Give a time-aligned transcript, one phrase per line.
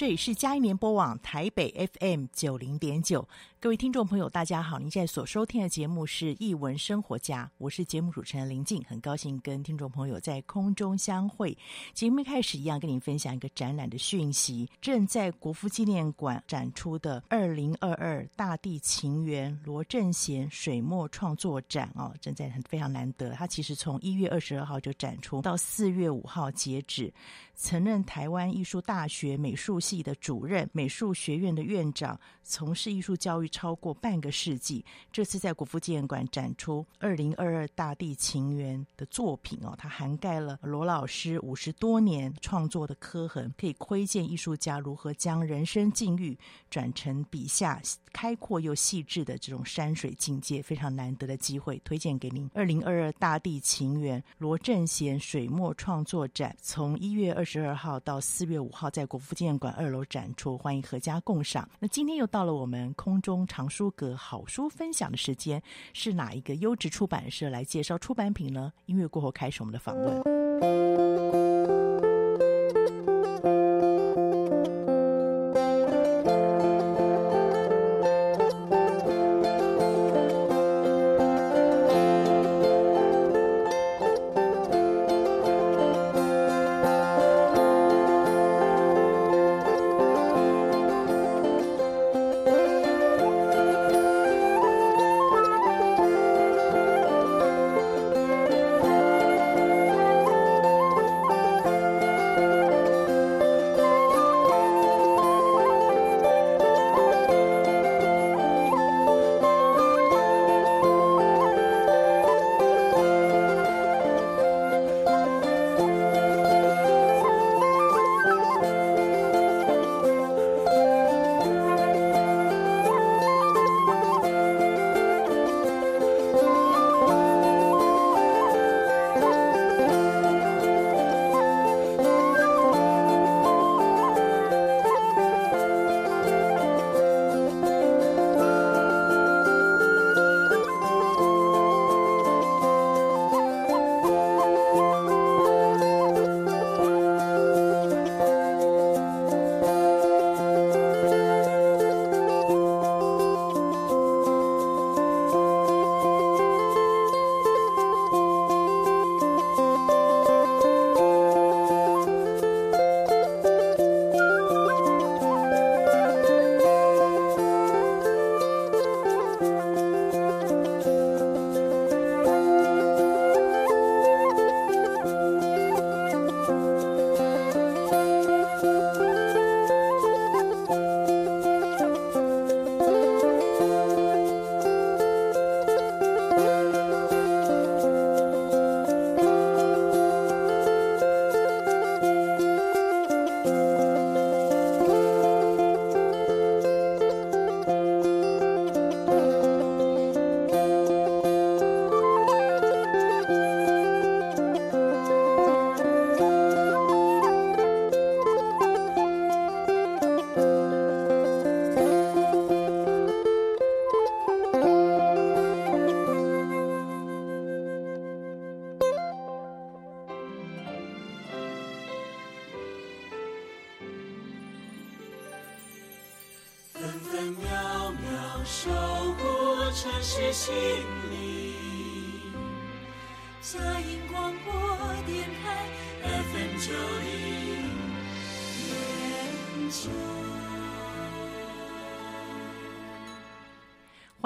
[0.00, 3.28] 这里是嘉一联播网台北 FM 九零点九，
[3.62, 4.78] 各位听众朋友，大家好！
[4.78, 11.54] 您现在所收听的节目是《艺文生活家》，我是节目主持人林静，很高兴跟听众朋友在空中相会。
[11.92, 23.32] 节目开始一样，跟您分享一个展览的讯息：正在国父纪念馆展出的二零二二大地情缘罗正贤水墨创作展哦，正在很非常难得。
[23.32, 27.12] 它其实从一月二十二号就展出，到四月五号截止。
[27.62, 34.84] 曾任台湾艺术大学美术系的主任，美术学院的院长，从事艺术教育超过半个世纪。
[35.12, 46.36] 这次在国父纪念馆展出《二零二二大地情缘》的作品哦，它涵盖了罗老师五十多年创作的刻痕，可以窥见艺术家如何将人生境遇
[46.68, 47.80] 转成笔下
[48.12, 52.46] 开阔又细致的这种山水境界，非常难得的机会，推荐给您。
[52.52, 57.60] 《二零二二大地情缘》罗正贤水墨创作展，从一月二十。
[57.60, 61.68] 二号到四月五号，在国父纪念馆二楼展出，欢迎阖家共赏。
[61.78, 65.62] 那今天又到了我们空中中藏书阁好书分享的时间，
[65.94, 68.70] 是哪一个优质出版社来介绍出版品呢？
[68.84, 70.39] 音乐过后开始我们的访问。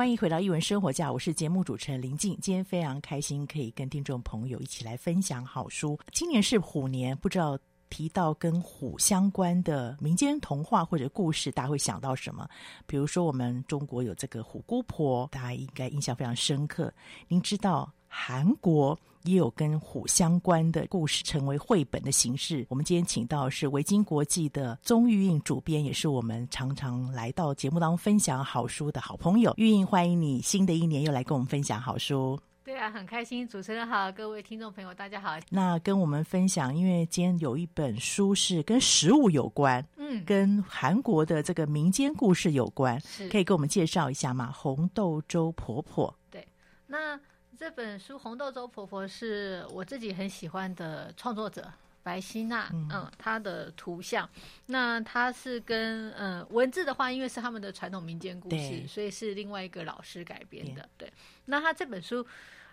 [0.04, 2.38] 欢迎回到《一文生活家》，我是节目主持人林静。
[2.42, 5.98] 今天非常开心，可以跟听众朋友一起来分享好书。
[6.12, 7.58] 今年是虎年，不知道
[7.88, 12.46] 提到跟虎相关的民间童话或者故事，大家会想到什么？
[12.86, 16.92] 比如说，我们中国有这个虎姑婆，大家应该印象非常深刻。
[17.26, 22.64] 您知道韩国也有跟虎相关的故事，成为绘本的形式。
[22.68, 29.52] 我们今天请到是维京国际的宗玉印主编，也是我们常常来到节目当中分享好书的好朋友。
[29.56, 32.38] 玉印，欢迎你，新的一年又来跟我们分享好书。
[32.62, 33.46] 对啊，很开心。
[33.46, 35.36] 主持人好，各位听众朋友，大家好。
[35.50, 44.52] 那跟我们分享，因为今天有一本书是跟食物有关，嗯，跟韩国的这个民间故事有关，是可以给我们介绍一下吗？
[44.52, 46.14] 红豆粥婆婆。
[46.30, 46.46] 对，
[46.86, 47.18] 那。
[47.56, 51.70] 这本书《红豆粥婆婆》是我自己很喜欢的创作者
[52.02, 54.28] 白希娜，嗯，她的图像，
[54.66, 60.88] 那她是跟嗯文字的话，因为是他们的传统民间故事，所以是另外一个老师改编的。
[60.98, 61.10] 对，
[61.44, 62.26] 那他这本书，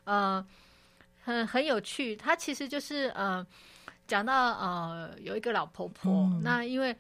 [0.04, 0.44] 呃，
[1.24, 3.46] 很很有趣，他其实就是呃
[4.08, 6.96] 讲到呃有一个老婆婆，嗯、那因为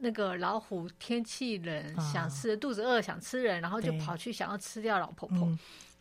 [0.00, 5.48] 那个老虎天气冷，想吃、啊、肚子饿想吃人，然后就跑去想要吃掉老婆婆。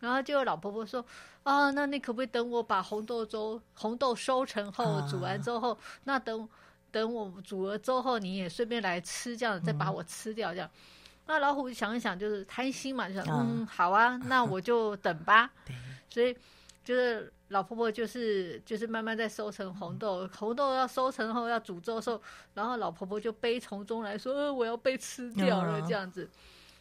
[0.03, 1.03] 然后就老婆婆说
[1.43, 6.45] ：“啊，那你可不可以等我把红豆粥、红豆收成后煮完之后，啊、那等
[6.91, 10.51] 等我煮了粥后，你也顺便来吃，这样再把我吃掉。
[10.53, 15.49] 这样，嗯、那老虎想一想，就是贪心嘛，就想、啊、嗯，好啊， 那我就等吧。
[15.65, 15.73] 对
[16.09, 16.35] 所以
[16.83, 22.21] 就是老婆婆就是就是慢慢在收成红豆，嗯、红豆要收成后要煮粥的时候，
[22.55, 26.29] 然后老婆婆就悲从中来说：呃，我要被吃掉了，这样子，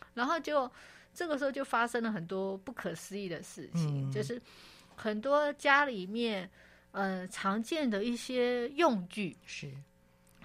[0.01, 0.69] 啊、然后就。”
[1.15, 4.41] 这个时候就发生了很多不可思议的事情，嗯、就是
[4.97, 6.51] 很多家里面，
[6.93, 9.73] 呃，常见的一些用具是，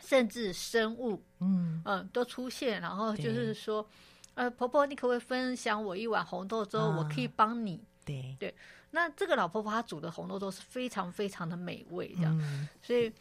[0.01, 1.81] 甚至生物，嗯。
[1.85, 3.87] 嗯、呃，都出现，然后就是说，
[4.33, 6.79] 呃，婆婆，你可不可以分享我一碗红豆粥？
[6.79, 7.81] 啊、我可以帮你。
[8.03, 8.35] 对。
[8.37, 8.53] 对，
[8.91, 13.11] 那这个老婆婆她煮的红豆粥是非常非常的美味，这样，嗯、所以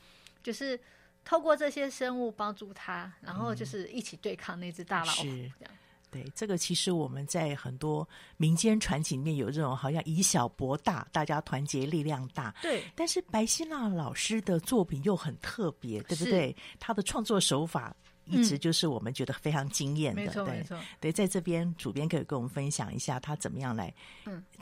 [0.42, 0.78] 就是
[1.24, 5.70] 透过这些生物帮助她，然后就是一起对抗那只大老虎，这样。
[6.08, 12.54] 对，这个其实我们在很多民间传奇里面有这种好像以小博大，大家团结力量大。
[12.62, 16.48] 对，但是白希娜老师的作品又很特别，对不对？
[16.48, 17.94] 是他的创作手法
[18.24, 20.22] 一直就是我们觉得非常惊艳的。
[20.36, 20.78] 嗯、对。
[21.00, 23.92] 对，在这边主编可以跟我们分享一下他怎么样来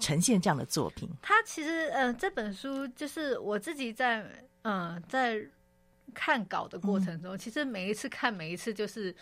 [0.01, 1.09] 呈现这样的作品。
[1.23, 4.23] 他其实，嗯、呃，这本书就是我自己在，
[4.63, 5.39] 嗯、呃，在
[6.15, 9.15] 看稿的过程中，嗯、其实每一次看，每一次就是。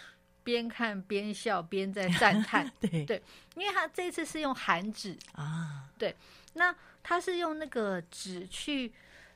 [0.45, 3.05] 边看边笑边在赞叹， 对。
[3.05, 3.23] 对，
[3.57, 5.17] 因为他这一次是用韩纸。
[5.35, 6.15] 啊，对，
[6.55, 8.93] 那他是用那个纸去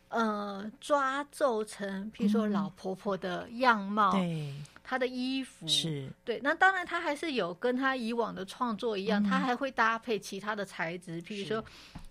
[0.08, 5.66] 呃抓皱成，譬如说老婆婆的样貌，对，她的衣服。
[5.66, 6.10] 是。
[6.24, 11.64] 对，那当然他还是有跟他以往的创作一样，他还会搭配其他的材质，譬如说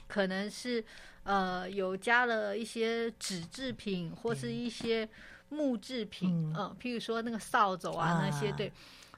[0.07, 0.83] 可能是
[1.23, 5.07] 呃有加了一些纸制品或是一些。
[5.55, 8.71] 木制品，嗯、呃，譬如说那个扫帚啊，那些对，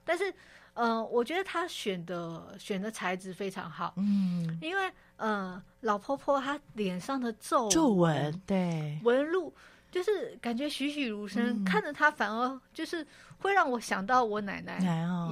[0.05, 0.31] 但是，
[0.73, 9.53] 呃，我觉得他选的选的材质非常好，嗯，因为，呃，老婆婆她脸上的皱皱纹，对，纹路
[9.91, 13.05] 就是感觉栩栩如生，嗯、看着她反而就是
[13.39, 14.77] 会让我想到我奶奶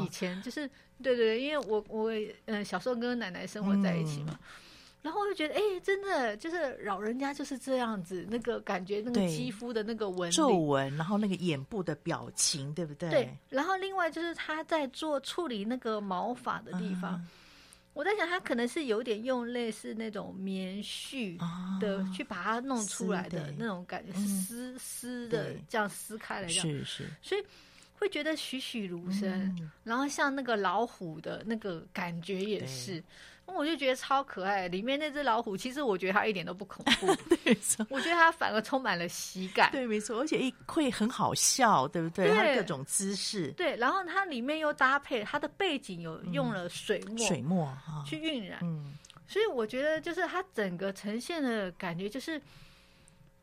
[0.04, 0.68] 以前，就是，
[1.02, 2.12] 对对对，因为我我
[2.46, 4.32] 嗯、呃、小时候跟奶奶生活在一起嘛。
[4.32, 4.48] 嗯
[5.06, 13.12] 然后我就觉得，哎，真的就是老人家就是这样子，那个感觉，那个肌肤的那个纹皱纹，然后那个眼部的表情，对不对？
[13.12, 13.38] 对。
[13.48, 17.28] 然后另外就是他在做处理那个毛发的地方，嗯、
[17.94, 21.38] 我在想他可能是有点用类似那种棉絮
[21.80, 27.04] 的去把它弄出来的那种感觉，是丝丝的这样撕开来这样，是是。
[27.22, 27.44] 所以
[27.94, 33.04] 会觉得栩栩如生，嗯、然后像那个老虎的那个感觉也是。
[33.46, 37.58] 我就觉得超可爱，里面那只老虎，其实我觉得它一点都不恐怖， 对
[37.90, 39.72] 我觉得它反而充满了喜感。
[39.72, 42.56] 对，没错，而且一会很好笑，对不对？
[42.56, 43.54] 各种姿势。
[43.54, 48.60] 对，然后它里面又搭配它的背景有用了水墨，嗯、水墨去晕染。
[48.64, 48.98] 嗯，
[49.28, 52.42] 所以我觉得就是它整个呈现的感觉就是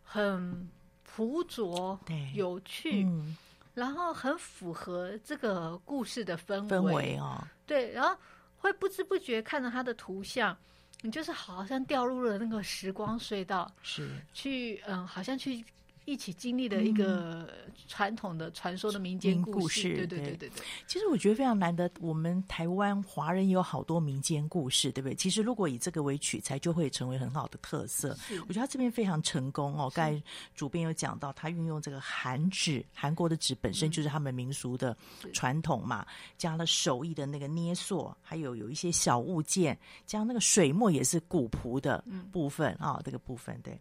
[0.02, 0.68] 很
[1.04, 3.37] 朴拙、对有趣，嗯、
[3.73, 7.42] 然后很符合这个故事的氛围，氛围哦。
[7.66, 8.14] 对，然后。
[8.62, 10.57] 会不知不觉看着他的图像，
[11.00, 14.09] 你就是好像掉入了那个时光隧道，是。
[14.33, 15.64] 去嗯，好像去
[16.04, 17.49] 一起经历的一个
[17.87, 20.64] 传统的传说的民间故事，对对对对对。
[20.87, 25.14] 其实我觉得非常难得，我们台湾华人也有好多民间故事，对不对？
[25.14, 28.16] 其实如果以这个为取材，就会成为很好的特色。
[28.49, 29.90] 我觉得他这边非常成功哦。
[29.94, 30.23] 刚才
[30.54, 34.97] 主编有讲到，他运用这个韩纸，韩国的纸本身就是他们民俗的
[35.32, 36.04] 传统嘛，
[36.37, 43.78] 加了手艺的那个捏塑，还有有一些小物件，加上那个水墨也是古朴的部分啊、哦，这个部分对。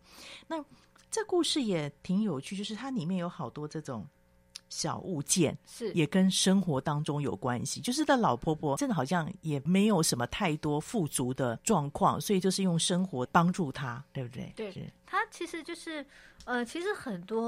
[0.47, 0.63] 那
[1.11, 4.07] 这故事也挺有趣，就是它里面有好多这种
[4.69, 7.81] 小物件，是也跟生活当中有关系。
[7.81, 14.53] 就是他老婆婆真的好像也没有什么太多富足的状况，所以就是用生活帮助她，对不对？
[14.55, 16.05] 对，她其实就是
[16.45, 17.45] 呃，其实很多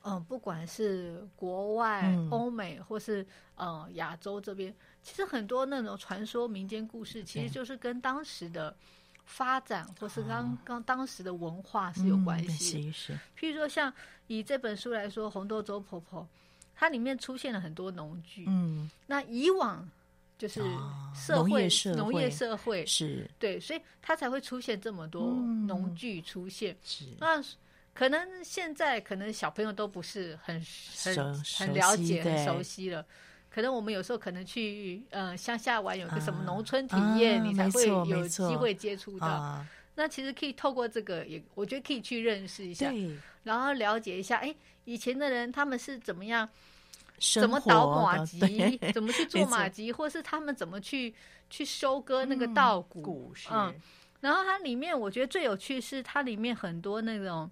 [0.00, 8.74] 嗯、呃，不管是国外、嗯、欧美或是呃亚洲这边，其实很多那种传说民间故事，其实就是跟当时的。
[9.24, 13.20] 发展或是刚刚当时的文化是有关系，是、嗯。
[13.38, 13.92] 譬如说，像
[14.26, 16.22] 以这本书来说，《红豆粥婆婆》，
[16.74, 18.44] 它里面出现了很多农具。
[18.46, 19.88] 嗯，那以往
[20.36, 20.60] 就是
[21.14, 22.86] 社会、哦、农业社会，农业社会。
[22.86, 23.30] 是。
[23.38, 25.32] 对，所以它才会出现这么多
[25.66, 26.76] 农具出现。
[27.18, 27.42] 那
[27.92, 30.60] 可能现在可能小朋友都不是很
[31.04, 33.04] 很很了解、很熟悉了。
[33.54, 39.64] 可能我们有时候可能去呃乡下玩，有个什么农村体验，啊、你才会有机会接触到、啊。
[39.94, 42.92] 那其实可以透过这个，也我觉得可以去认识一下，
[43.44, 44.52] 然后了解一下，哎，
[44.86, 46.48] 以前的人他们是怎么样，
[47.20, 48.40] 怎么倒马吉，
[48.92, 51.14] 怎么去做马吉，或是他们怎么去
[51.48, 53.32] 去收割那个稻谷。
[53.52, 53.74] 嗯，嗯，
[54.18, 57.48] 然后它里面我觉得最有趣是它里面很多那种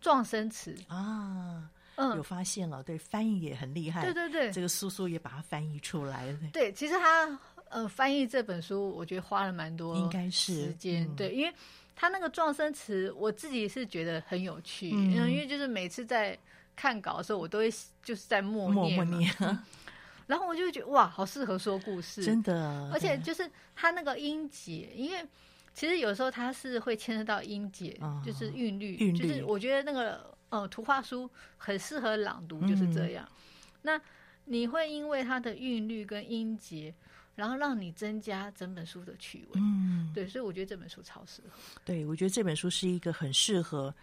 [0.00, 1.68] 撞声词啊。
[2.00, 4.04] 嗯，有发现了，对，翻译也很厉害。
[4.04, 6.38] 对对对，这个叔叔也把它翻译出来了。
[6.52, 7.38] 对，其实他
[7.70, 11.04] 呃翻译这本书，我觉得花了蛮多应该是时间。
[11.08, 11.52] 嗯、对，因为
[11.96, 14.92] 他那个撞声词，我自己是觉得很有趣。
[14.94, 16.38] 嗯，因为就是每次在
[16.76, 17.68] 看稿的时候，我都会
[18.04, 19.34] 就是在默念默念。
[20.28, 22.88] 然后我就觉得哇，好适合说故事，真的。
[22.92, 25.26] 而且就是他那个音节，因为
[25.74, 30.37] 其实有时候他是会牵涉到音节，哦、就是韵律，韵律，就是我觉得那个。
[30.50, 33.28] 哦，图画书很适合朗读，就是这样。
[33.30, 33.38] 嗯、
[33.82, 34.00] 那
[34.44, 36.94] 你会因为它的韵律跟音节，
[37.34, 39.60] 然后让你增加整本书的趣味。
[39.60, 41.58] 嗯，对，所以我觉得这本书超适合。
[41.84, 43.94] 对，我觉得这本书是一个很适合，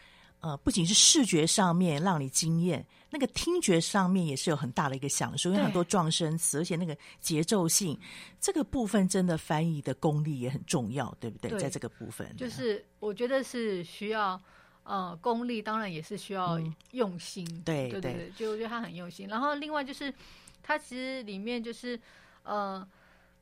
[0.42, 8.00] 呃，不仅是视觉上面让你惊艳，那个听觉上面也是有很大的一个享受，因为很多撞声词，而且那个节奏性，
[8.40, 11.50] 这个部分真的翻译的功力也很重要，对不对？
[11.50, 14.40] 对，在这个部分，就是我觉得是需要。
[14.86, 16.60] 呃，功力当然也是需要
[16.92, 19.28] 用心，嗯、对对对，对就我觉得他很用心。
[19.28, 20.14] 然后另外就是，
[20.62, 22.00] 他其实里面就是，
[22.44, 22.88] 呃，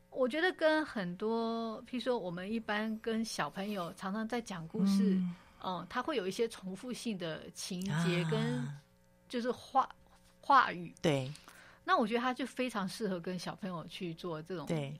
[0.08, 8.66] 我觉得跟很多，譬如说我们一般跟小朋友常常在讲故事，嗯，呃、他会有一些重复性的情节跟
[9.28, 9.86] 就是话
[10.40, 11.30] 话语，对。
[11.84, 14.98] 那我觉得他就非常适合跟小朋友去做这种对。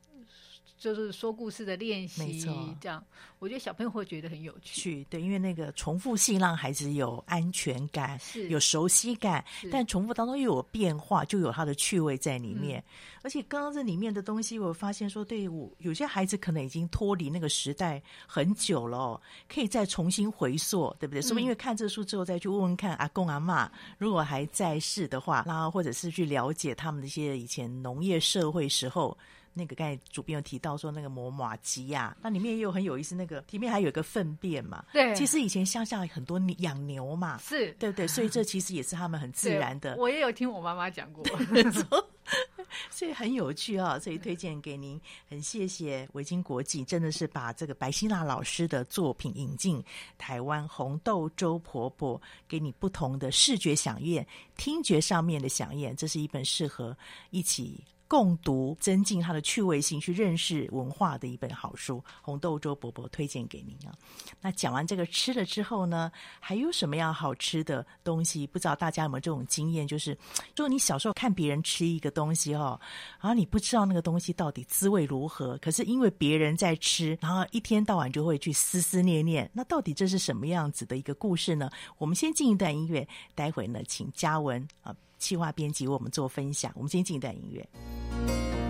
[0.77, 3.03] 就是说故事的练习，这样
[3.39, 5.05] 我觉得小朋友会觉得很有趣。
[5.09, 12.81] 对，因为那个重复性让孩子有安全感，是有熟悉感，但重复当中又有变化，就有它的趣味在里面。
[12.81, 21.23] 嗯、而且刚刚这里面的东西，我发现说，对我有些孩子可能已经脱离那个时代很久了，哦，可以再重新回溯，对不对？
[21.23, 29.17] 说、嗯、不定因为看这书之后，再去问问看阿公阿妈，如果还在世的话，然后或者是去了解他们的一些以前农业社会时候。
[29.55, 34.85] 那个刚才主编有提到说那个磨麻糬呀，那里面也有很有意思，那个里面还有一个粪便嘛。
[34.93, 38.07] 对，其实以前乡下很多养牛嘛，是对不对？
[38.07, 39.97] 所以这其实也是他们很自然的。
[39.97, 41.25] 我也有听我妈妈讲过，
[42.91, 45.01] 所以很有趣啊、哦，所以推荐给您。
[45.29, 49.83] 很谢谢维京国际，真的是把这个白希娜老师的作品引进
[50.19, 52.19] 台湾，《红豆粥婆婆》，
[52.49, 56.97] 给你不同的视觉饗宴、听觉上面的饗宴，这是一本适合
[57.31, 57.85] 一起。
[58.07, 63.93] 共读，增进他的趣味性，去认识文化的一本好书《红豆粥伯伯》，推荐给您啊。
[64.41, 68.47] 那讲完这个吃了之后呢，还有什么样好吃的东西？
[68.47, 69.87] 不知道大家有没有这种经验？
[69.87, 70.13] 就是，
[70.57, 72.79] 如果你小时候看别人吃一个东西哈，
[73.21, 81.71] 然后你不知道那个东西到底滋味如何，可是因为别人在吃，然后一天到晚就会去思思念念，那到底这是什么样子的一个故事呢？
[81.99, 84.95] 我们先进一段音乐，待会呢，请嘉文啊。
[85.19, 88.64] 企划编辑为我们做分享，我们先进一段音乐。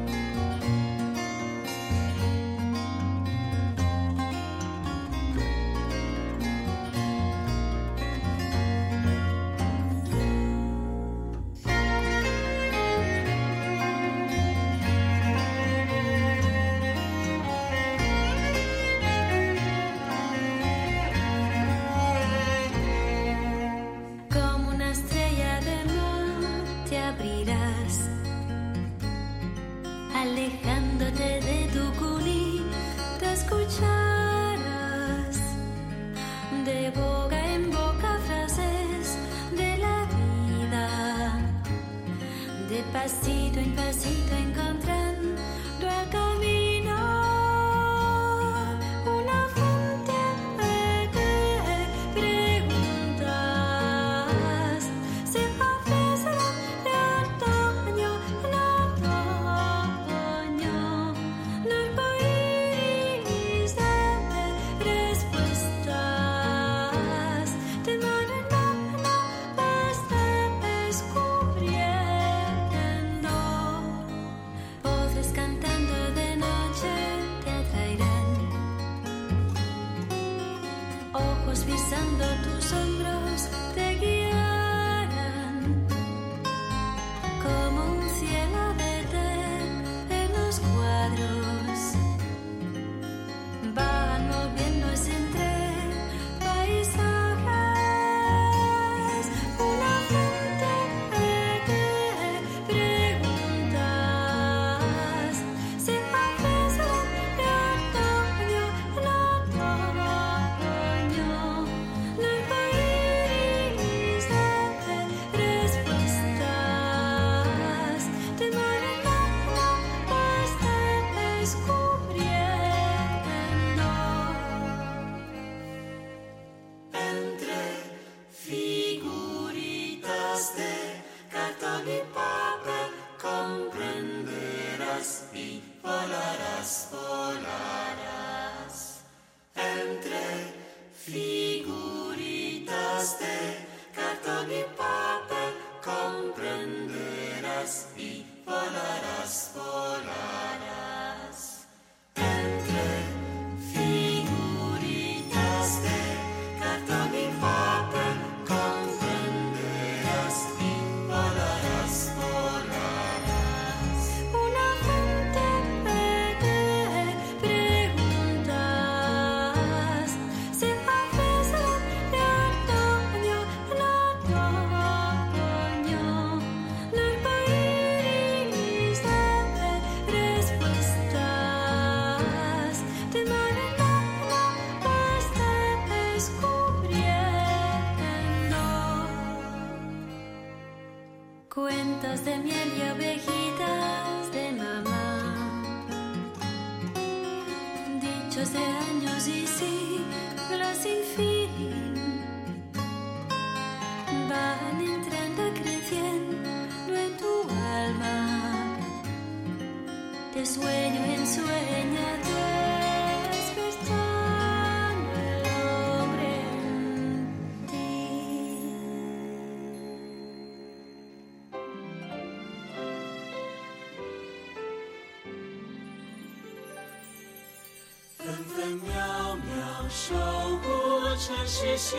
[231.85, 231.99] 心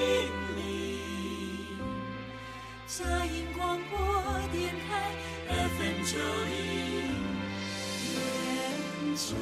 [0.56, 1.78] 灵。
[2.88, 4.00] 佳音广播
[4.52, 5.13] 电台
[5.48, 6.17] FM 九
[6.50, 6.56] 零
[8.10, 9.36] 点九。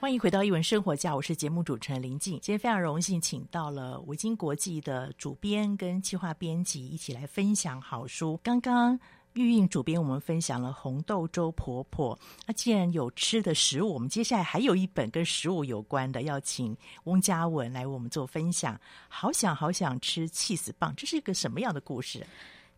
[0.00, 2.40] 欢迎回到《一文生活家》，我是节目主持人林静。
[2.42, 8.36] 今天非常荣幸，请到了维京国际的主编跟企划编辑一起来分享好书。
[8.42, 8.98] 刚刚
[9.38, 12.18] 玉印主编我们分享了红豆粥婆婆。
[12.44, 18.78] 那既然有吃的食物，我们接下来还有一本跟食物有关的，要请翁嘉文来为我们做分享。
[19.08, 22.26] 好想好想吃气死棒，这是一个什么样的故事？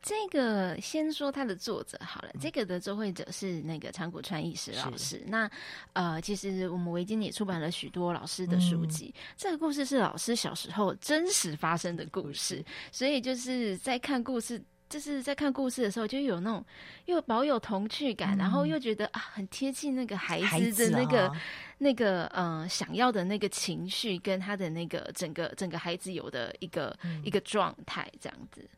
[0.03, 5.23] 这个先说它的作者好了，这个的作绘者是那个长谷川义史老师。
[5.27, 5.51] 那
[5.93, 9.13] 呃，其实我们维京也出版了许多老师的书籍。
[9.15, 16.63] 嗯、这个故事是老师小时候真实发生的故事，所以就是在看故事，就是在看故事的时候，就有那种
[17.07, 21.37] 又保有童趣感，嗯、然后又觉得啊，很贴近那个孩子的那个、哦、
[21.79, 28.69] 那个嗯、呃、想要的那个情绪，跟他的那个整个整个孩子有的一个、嗯、一个状态这样子。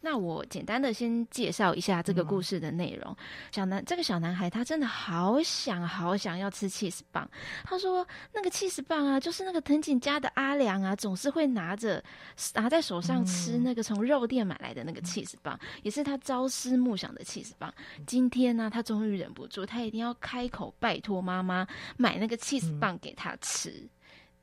[0.00, 3.12] 那我简单的先介绍一下这个故事的内容。
[3.12, 3.16] 嗯、
[3.52, 7.28] 小男这个小男孩他真的好想好想要吃 cheese 棒。
[7.64, 12.02] 他说那个 cheese 棒啊，就是那个藤井家的阿良啊，总是会拿着
[12.54, 17.72] 拿在手上吃那个从肉店买来的那个 cheese 棒，嗯、也是他朝思暮想的 cheese 棒。
[18.06, 23.88] 今天呢、啊，他终于忍不住，他一定要开口拜托妈妈买那个 cheese 棒给他吃。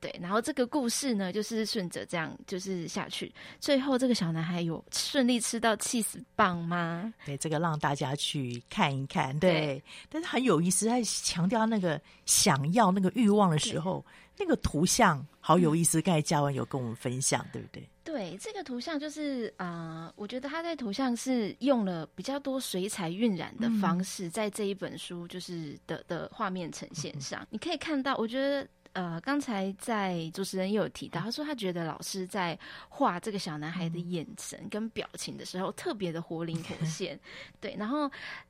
[0.04, 7.14] 对，然后这个故事呢，就是顺着这样就是下去，最后这个小男孩有顺利吃到气死棒吗？
[7.24, 9.32] 对，这个让大家去看一看。
[9.38, 14.04] 对，对但是很有意思，在强调那个想要那个欲望的时候，
[14.38, 16.02] 那个图像好有意思。
[16.02, 17.88] 刚才嘉文有跟我们分享，对不对？
[18.04, 28.68] 对，这个图像就是啊、呃，我觉得他在图像是用了比较多水彩晕染的方式，在这一本书就是的的画面呈现上，嗯、你可以看到，我觉得。
[28.94, 37.18] 呃，刚才在主持人也有提到，他说他觉得老师在画这个小男孩的眼神跟表情的时候，特别的活灵活 现。
[37.60, 38.08] 对，然后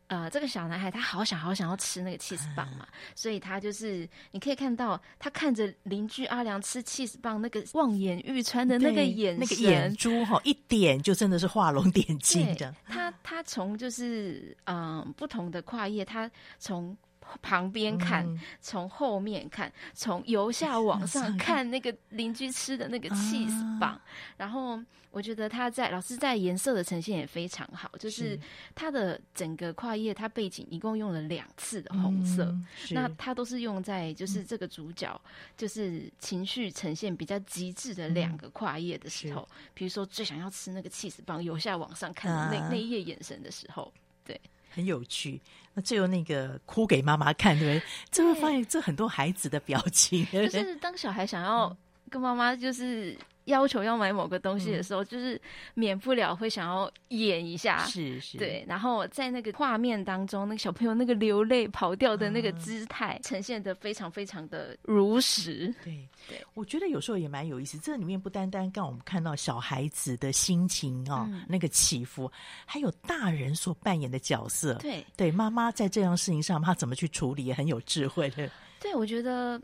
[0.09, 12.75] 呃，这个小男孩他好想好想要吃那个 cheese 棒嘛， 所以他就是你可以看到他看着邻居阿良吃 cheese 棒那个望眼欲穿的那个眼那个眼珠哈，一点就真的是画龙点睛的。
[12.87, 16.95] 他他从就是嗯、呃、不同的跨页，他从。
[17.43, 18.27] 旁边看，
[18.61, 21.65] 从、嗯、后面看，从由下往上看。
[21.75, 24.03] 那个邻居吃的那个起司棒，啊、
[24.37, 24.79] 然后
[25.11, 28.39] 我觉得他在老师在颜色的呈现也非常好，就是
[28.75, 35.21] 他的整个跨页，他背景一共用了两次的红色，嗯、那他都是用在就是这个主角
[35.57, 43.93] 就是情绪呈现比较极致的两个跨页的时候，比如说最想要吃那个起司棒，由下往上看的那、啊、那一页眼神的时候，
[44.25, 44.41] 对。
[44.75, 45.41] 很有趣，
[45.75, 47.83] 那最后那个哭给妈妈看，对不对？
[48.11, 51.75] 这会发现这很多孩子的表情，就是当小孩想要
[52.11, 53.17] 跟妈妈就是。
[53.45, 55.41] 要求要买某个东西的时候，嗯、就是
[55.75, 58.65] 免不了会想要演一下，是是，对。
[58.67, 65.75] 然后在那个画面当中，那个小朋友那个流泪跑掉的那个姿态，呈现的非常非常的如实。
[65.85, 67.77] 对、嗯、对，对我觉得有时候也蛮有意思。
[67.79, 72.31] 这里面不单单让我们看到小孩子的心情哦，嗯、那个起伏，
[72.65, 74.75] 还有大人所扮演的角色。
[74.75, 78.51] 对对，妈妈在这样事情上，她怎么去处理，也很有智慧的。
[78.81, 79.61] 对，我觉得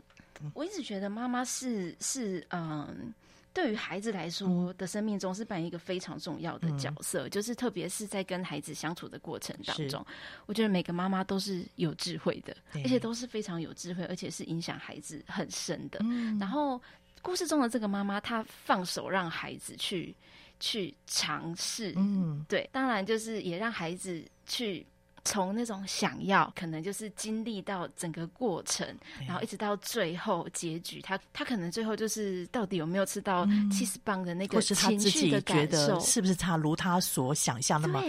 [0.53, 3.11] 我一直觉得妈妈是是嗯。
[3.53, 10.05] 对于孩子来说的生命中是扮演一个非常重要的角色，嗯、就是特别是在跟孩子相处的过程当中，
[10.45, 15.99] 我觉得每个妈妈都是有智慧的，而且都是非常有智慧，而且是影响孩子很深的。
[16.03, 16.81] 嗯、然后
[17.21, 20.15] 故事中的这个妈妈，她放手让孩子去
[20.59, 24.85] 去尝试，嗯，对，当然就是也让孩子去。
[25.23, 28.87] 从那种想要，可能就是经历到整个过程，
[29.27, 38.01] 然后一直到最后结局，他他可能最后就是到底有没有吃到起司棒的那个情绪的感受，是不是他如他所想象那么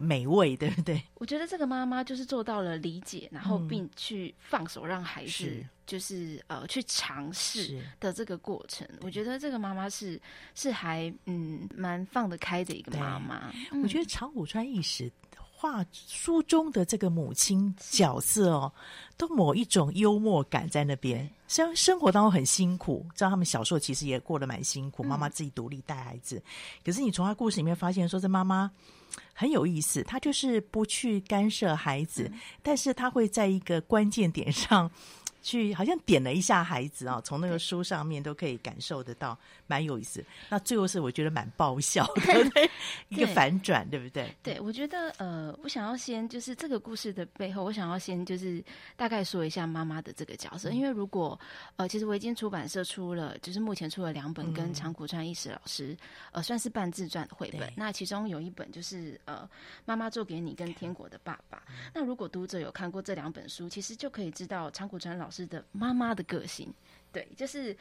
[0.00, 1.00] 美味，对不对？
[1.14, 8.86] 我觉得这个妈妈就是做到了理解，然后并去放手让孩子就是，是呃去尝试的这个过程。
[9.02, 10.20] 我觉得这个妈妈是
[10.56, 13.52] 是还嗯蛮放得开的一个妈妈。
[13.70, 15.10] 嗯、我觉得长谷川义史。
[15.66, 18.72] 画书中的这个母亲角色哦，
[19.16, 21.28] 都某一种幽默感在那边。
[21.48, 26.40] 虽然生活当中很辛苦，知道他们小时候其实也过得蛮辛苦，妈妈自己独立带孩子。
[26.84, 28.70] 可是你从他故事里面发现，说这妈妈
[29.34, 32.30] 很有意思，她就是不去干涉孩子，
[32.62, 34.88] 但是她会在一个关键点上。
[35.42, 40.22] 去好像点了一下孩子啊，从那个书上面都可以感受得到，蛮有意思。
[40.50, 42.68] 那最后是我觉得蛮爆笑的？
[43.08, 44.34] 一个反转，对不对？
[44.42, 48.62] 对，我觉得呃，我想要先就是这个故事的背后，我想要先就是
[48.96, 51.38] 大概说一下妈妈的这个角色，因为如果
[51.76, 55.96] 呃，其实维京出版社出了，就是目前出了两本跟长谷川一史老师
[56.32, 59.48] 呃算是半自传的绘本，那其中有一本就是呃，
[59.86, 61.62] 妈妈做给你跟天国的爸爸。
[61.94, 65.46] 那如果读者有看过这两本书，其实就可以知道长谷川老师。
[65.46, 66.74] 的妈妈的个性，
[67.12, 67.76] 对，就是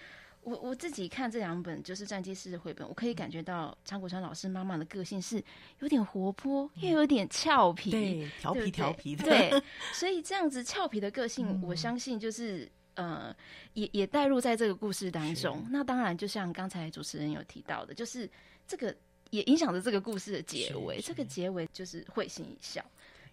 [0.45, 5.43] 我我自己看这两本就是战记式的绘本，我可以感觉到长谷川老师妈妈的个性是
[5.79, 13.35] 有点活泼，又有点俏皮，对，调皮调皮的，对， 所以这样子俏皮的个性，我相信就是呃，
[13.73, 15.65] 也也带入在这个故事当中。
[15.71, 18.29] 那当然，就像刚才主持人有提到的，就是
[18.67, 18.95] 这个
[19.31, 22.85] 也影响着这个故事的结尾，这个结尾就是会心一笑，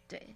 [0.08, 0.34] 对。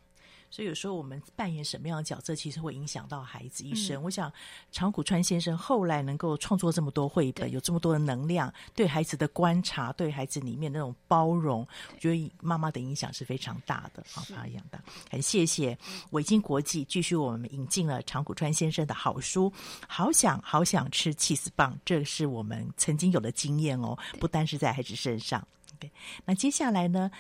[0.51, 4.01] 所以有时候我们扮演什么样的角色，其实会影响到孩子一生。
[4.01, 4.33] 嗯、我想
[4.73, 14.03] 长谷川先生后来能够创作这么多绘本，有这么多的能量，对孩子的观察，对孩子里面那种包容，我觉得妈妈的影响是非常大的。
[14.11, 14.83] 好，把它养大。
[15.11, 15.77] 很谢谢
[16.11, 19.53] 维京国际继续我们引进了长谷川先生的好书，
[19.87, 25.47] 好想好想吃起司棒，这是我们曾经有的经验哦，不单是在孩子身上。
[25.79, 25.91] 对，
[26.25, 27.11] 那接下来呢？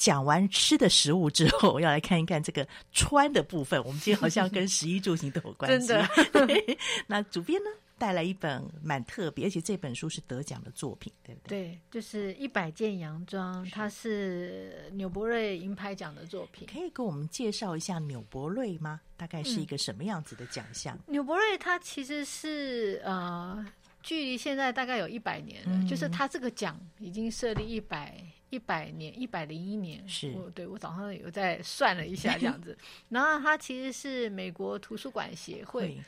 [0.00, 3.78] 讲完吃的食物之后，要来看一看这个穿的部分。
[3.84, 5.86] 我们今天好像跟十一住行都有关系。
[5.86, 6.08] 真的
[6.46, 11.64] 对，那主编呢带来一本蛮特别，而且这本书是得奖的作品，对不对？
[11.64, 16.66] 对，就是一百件洋装，它是纽伯瑞银牌奖的作品。
[16.72, 19.02] 可以给我们介绍一下纽伯瑞吗？
[19.18, 20.98] 大概是一个什么样子的奖项？
[21.06, 23.62] 纽伯瑞它其实是呃。
[24.02, 28.18] 距离现在大概有一百年了，嗯，就是它这个奖已经设立一百
[28.50, 30.06] 一百年，一百零一年。
[30.06, 32.76] 是，我对我早上有在算了一下这样子。
[33.08, 35.98] 然后他其实是美国图书馆协会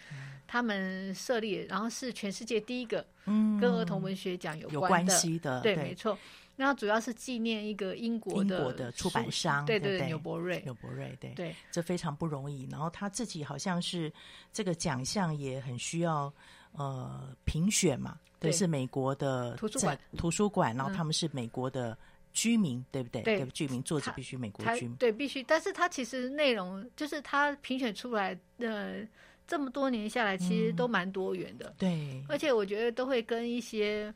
[0.47, 6.19] 他们设立，然后是全世界第一个跟儿童文学奖有关的，有关系的，对，对没错。
[6.55, 12.69] 那主要是纪念一个英国的英国的出版商，对对，对，纽伯瑞，纽伯瑞，对对，这非常不容易。
[12.71, 14.13] 然后他自己好像是
[14.53, 16.33] 这个奖项也很需要
[16.73, 21.97] 呃评选嘛，对，对是美国的图书馆，图书馆，然后他们是美国的
[22.33, 23.23] 居民，嗯、对不对？
[23.23, 25.43] 对，居民作者必须美国居民，对，必须。
[25.43, 29.07] 但是他其实内容就是他评选出来的
[29.47, 34.13] 这么多年下来，其实都蛮多元的，嗯、对，而且我觉得都会跟一些。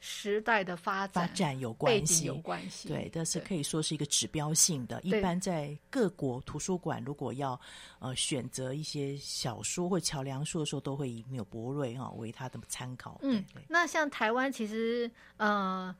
[0.00, 2.86] 时代的发展，发展有关系，有关系。
[2.86, 5.00] 对，但是可以说是一个指标性的。
[5.02, 7.60] 一般在各国图书馆，如果要
[7.98, 13.18] 呃选择一些小说或桥梁书的时候，都会以纽伯瑞哈、哦、为他的参考。
[13.24, 15.92] 嗯，那像台湾其实呃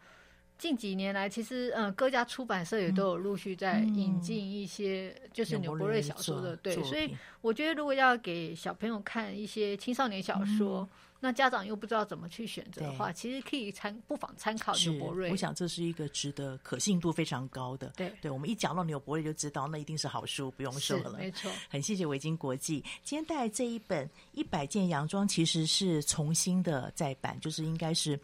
[0.59, 6.57] 近几年来，其实嗯各家出版社也都有陆续在引进一些就是纽伯瑞小说的。
[6.57, 10.81] 对，所以我觉得如果要给小朋友看一些青少年小说。
[10.81, 10.88] 嗯
[11.21, 15.33] 那家长又不知道怎么去选择的话，其实可以参不妨参考纽伯瑞。
[15.33, 17.92] 我想这是一个值得可信度非常高的。
[17.97, 21.18] 对，对我们一讲到纽伯瑞就知道那一定是好书，不用说了。
[21.18, 28.16] 没错，很谢谢维京国际今天带来这一本《一百件洋装》，其实是重新的再版，就是应该是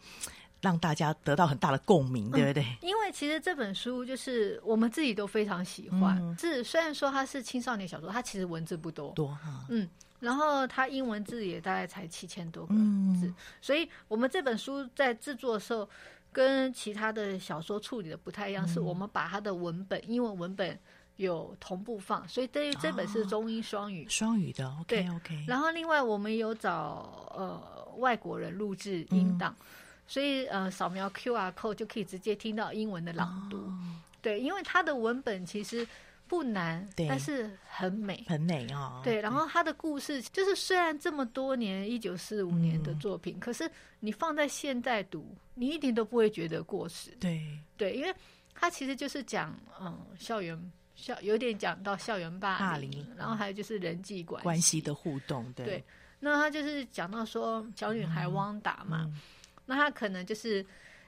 [0.65, 2.63] 让大家得到很大的共鸣，对不对？
[2.63, 6.17] 嗯、因为其实这本书就是我们自己都非常喜欢。
[6.19, 9.87] 嗯、是虽然说它是青少年小说，它其实文字不多，多哈，嗯。
[10.19, 15.87] 然后它英文字也大概才七千多个字，嗯，所以我们这本书在制作的时候
[16.31, 20.79] 跟其他的小说处理的不太一样，嗯，是我们把它的文本英文文本
[21.17, 25.45] 有同步放，所以这这本是中英双语，双语的，OK 对 OK。
[25.47, 27.61] 然后另外我们有找呃
[27.97, 29.65] 外国人录制音档，嗯，
[30.07, 33.77] 所以呃扫描 QR code 就可以直接听到英文的朗读，哦，
[34.21, 35.87] 对，因为它的文本其实。
[36.27, 39.01] 不难，但是很美，很美啊、哦！
[39.03, 47.11] 对，然后他的故事就是，虽然这么多年，一九四五年的作品、嗯，可是你放在现代读，你一点都不会觉得过时。
[47.19, 47.47] 对。
[47.77, 48.11] 对，因为
[48.55, 50.59] 它其实就是讲，嗯，校园
[50.95, 54.43] 校有点讲到校园霸凌，然后还有就是人际关系。
[54.43, 55.53] 关系的互动。
[55.53, 55.83] 对，对
[56.19, 59.21] 那他就是讲到说，小女孩汪达嘛、嗯，
[59.65, 60.65] 那他可能就是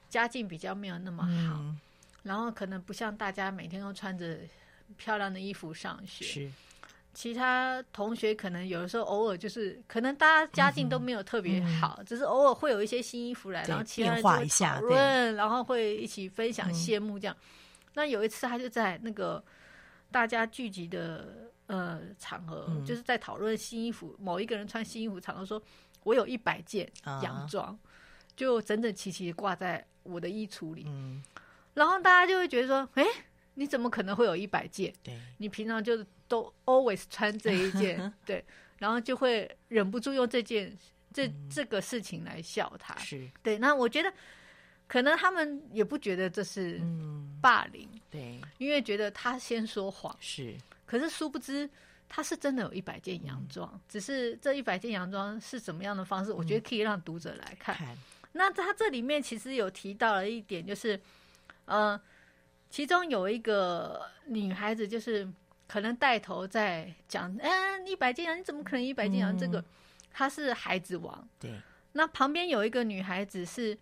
[0.09, 1.79] 家境比较没有那么好，嗯、
[2.23, 4.37] 然后可能不像大家每天都穿着。
[4.95, 6.51] 漂亮的衣服上学，是。
[7.13, 17.45] 其他同学可能有的时候偶尔就是，可能大家家境都没有特别好，嗯、只是偶尔会有一些新衣服来，然后其他人就会讨论，然后会一起分享羡慕这样、嗯。
[17.95, 19.43] 那有一次他就在那个
[20.09, 25.61] 大家聚集的呃场合，嗯、就是在讨论新衣服，某一个人穿新衣服场合说
[26.05, 26.89] ：“我有一百件
[27.21, 27.77] 洋装、啊，
[28.37, 30.85] 就整整齐齐挂在我的衣橱里。
[30.87, 31.21] 嗯”
[31.75, 33.03] 然后大家就会觉得说：“哎。”
[33.59, 34.93] 你怎么可能会有一百件？
[35.01, 38.45] 对，你平常就都 always 穿这一件， 对，
[38.77, 40.71] 然后就会忍不住用这件
[41.11, 42.95] 这、嗯、这个事情来笑他。
[42.99, 43.27] 是。
[43.41, 44.13] 对，那我觉得
[44.87, 46.79] 可能他们也不觉得这是
[47.41, 50.15] 霸凌，嗯、对，因为觉得他先说谎。
[50.19, 51.67] 是，可是殊不知
[52.07, 57.75] 他是真的有一百件洋装、嗯，只是这一百件洋装是怎么样的方式，我觉得可以让读者来看。
[57.75, 57.97] 看
[58.31, 60.99] 那他这里面其实有提到了一点，就是
[61.65, 61.99] 呃。
[62.69, 65.25] 其中有一个女孩子，就是
[65.69, 69.33] 可能带头在讲，嗯，一百斤啊，你怎么可能一百斤啊？
[69.39, 69.63] 这个
[70.11, 71.27] 她是孩子王。
[71.39, 71.49] 对。
[71.93, 73.75] 那旁边有一个女孩子是，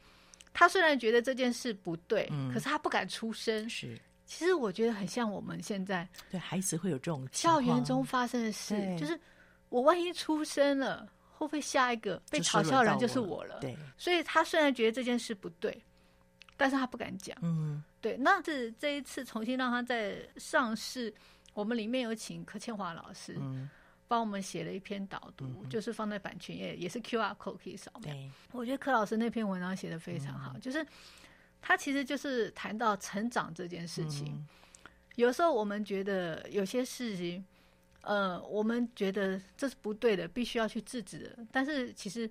[0.54, 3.68] 她虽然觉得这件事不对，嗯，可是她不敢出声。
[3.68, 4.00] 是。
[4.28, 9.20] 其实我觉得很像我们现在对孩子会有这种校园中发生的事，就是
[9.70, 11.08] 我万一出生了，
[11.46, 13.60] 会不会下一个被嘲笑的人就是我了？
[13.60, 13.78] 对。
[13.98, 15.82] 所以他虽然觉得这件事不对。
[16.58, 21.14] 但是他不敢讲，嗯，对，那是这一次重新让他在上市，
[21.54, 23.70] 我们里面有请柯倩华老师，嗯，
[24.08, 28.16] 帮我们写了一篇导读，嗯，就是放在版权页，也是 QR code 可以扫描。
[28.54, 30.88] 我觉得柯老师那篇文章写的非常好，嗯，就是
[31.62, 34.48] 他其实就是谈到成长这件事情，嗯。
[35.16, 37.44] 有时候我们觉得有些事情，
[38.06, 42.30] 呃，我们觉得这是不对的，必须要去制止的，但是其实。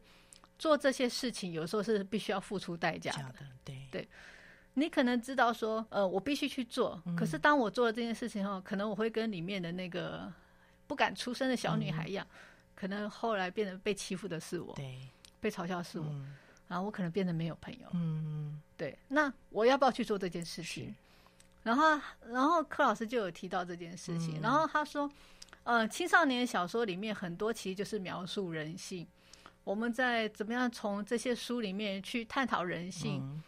[0.56, 3.34] 做这些事情有时候是必须要付出代价的，
[3.64, 4.08] 对对。
[4.74, 10.32] 你可能知道说，呃，我必须去做，嗯，可是当我做了这件事情后，可能我会跟里面的那个
[10.86, 12.38] 不敢出声的小女孩一样，嗯，
[12.76, 14.96] 可能后来变得被欺负的是我，对，
[15.40, 16.36] 被嘲笑是我，嗯，
[16.68, 18.96] 然后我可能变得没有朋友，嗯，对。
[19.08, 20.94] 那我要不要去做这件事情？
[21.64, 25.10] 然后，然后柯老师就有提到这件事情，嗯，然后他说，
[25.64, 29.06] 呃，青少年小说里面很多其实就是描述人性。
[29.64, 33.42] 我们在怎么样从这些书里面去探讨人性，嗯、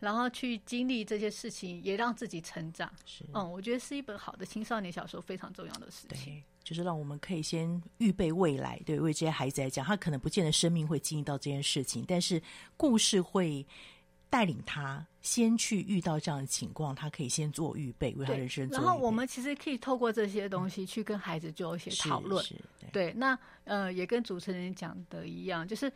[0.00, 2.90] 然后去经历这些事情，也让自己成长。
[3.04, 6.42] 是，嗯，我觉得是一本好的青少年小说非常重要的事情。
[6.64, 8.80] 就是让我们可以先预备未来。
[8.84, 12.42] 对，为这些孩子来讲，他可能不见得生命会经历到这件事情，但是
[12.76, 13.66] 故事会。
[14.30, 18.78] 带领他先去遇到这样的情况，他可以先做预备，为他人生做。
[18.78, 22.44] 然后我们其实可以透过这些东西去跟孩子做一些讨论。
[22.44, 25.92] 对，对，那呃，也跟主持人讲的一样，就是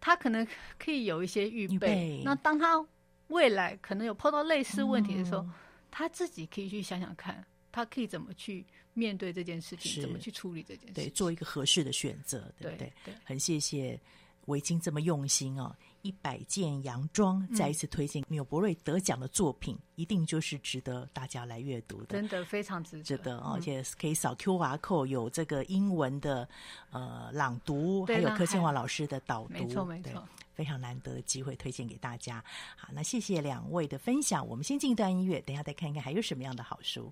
[0.00, 0.46] 他可能
[0.78, 1.74] 可以有一些预备。
[1.74, 2.22] 预备。
[2.24, 2.84] 那当他
[3.28, 5.52] 未来可能有碰到类似问题的时候，嗯、
[5.90, 12.92] 他自己可以去想想看，他可以怎么去面对这件事情，怎么去处理这件事情，对，做一个合适的选择，对不对？
[13.04, 13.98] 对，对，很谢谢
[14.46, 15.74] 维京这么用心哦。
[16.02, 26.48] 一百件洋装，再一次推荐纽伯瑞得奖的作品，嗯，一定就是值得大家来阅读的，真的非常值得，值得，而且可以扫 QR code，有这个英文的
[26.90, 32.42] 呃朗读，还有柯倩华老师的导读，没错没错，非常难得的机会推荐给大家。
[32.76, 37.10] 好，那谢谢两位的分享，我们先进一段音乐，等一下再看看还有什么样的好书。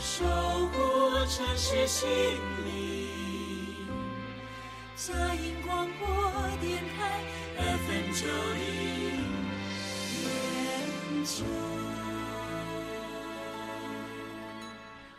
[0.00, 0.80] 守护
[1.26, 2.08] 城市心
[2.64, 3.76] 灵。
[4.96, 6.08] 佳音广播
[6.58, 7.22] 电台
[7.58, 8.64] FM 九零
[11.22, 11.44] 九。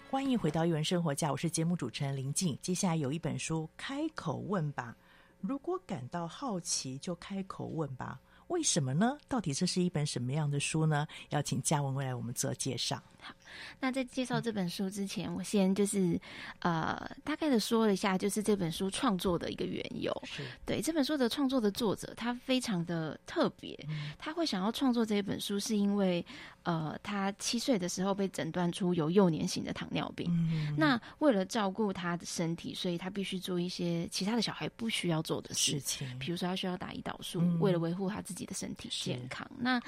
[0.10, 2.58] 欢迎回到艺文生活家，我是节目主持人林静。
[2.60, 4.98] 接下来有一本书，开口问吧。
[5.42, 8.20] 如果感到好奇，就开口问吧。
[8.48, 9.16] 为什么呢？
[9.30, 11.08] 到底这是一本什么样的书呢？
[11.30, 13.02] 要请嘉文为来我们做介绍。
[13.22, 13.34] 好，
[13.80, 16.20] 那在介绍这本书之前，嗯、我先就是
[16.60, 20.12] 呃大概的说了一下，就是这本书创作的一个缘由。
[20.26, 23.78] 是对这本书的创作的作者，他非常的特别。
[23.90, 26.26] 嗯、他会想要创作这一本书，是因为
[26.64, 30.28] 呃他七岁的时候被诊断出有幼年型的糖尿病。
[30.30, 39.50] 嗯、那为了照顾他的身体，所以他必须做一些其他的小孩不需要做的事情，比如说他需要打胰岛素，嗯、为了维护他自己的身体健康。
[39.58, 39.82] 那